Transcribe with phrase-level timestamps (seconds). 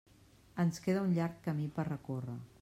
[0.63, 2.43] Ens queda un llarg camí per recórrer.